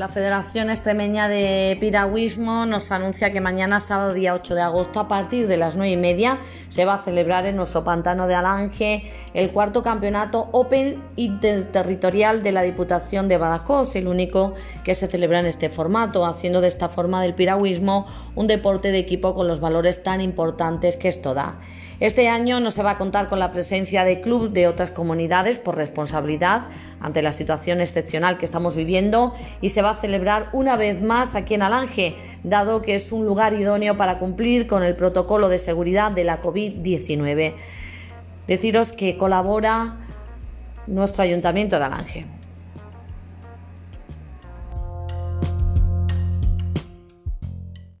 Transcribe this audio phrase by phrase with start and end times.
[0.00, 5.08] La Federación Extremeña de Piragüismo nos anuncia que mañana, sábado día 8 de agosto, a
[5.08, 6.38] partir de las 9 y media,
[6.68, 12.50] se va a celebrar en nuestro pantano de Alange el cuarto campeonato Open Interterritorial de
[12.50, 16.88] la Diputación de Badajoz, el único que se celebra en este formato, haciendo de esta
[16.88, 21.60] forma del piragüismo un deporte de equipo con los valores tan importantes que esto da.
[22.00, 25.58] Este año no se va a contar con la presencia de clubes de otras comunidades
[25.58, 26.62] por responsabilidad
[26.98, 31.34] ante la situación excepcional que estamos viviendo y se va a celebrar una vez más
[31.34, 35.58] aquí en Alange, dado que es un lugar idóneo para cumplir con el protocolo de
[35.58, 37.52] seguridad de la COVID-19.
[38.46, 39.96] Deciros que colabora
[40.86, 42.39] nuestro ayuntamiento de Alange.